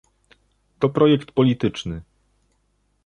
[0.79, 2.01] To projekt polityczny